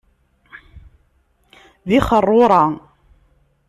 [1.87, 2.63] D ixeṛṛurra!